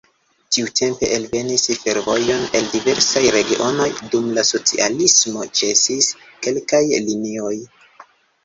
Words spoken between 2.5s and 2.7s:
el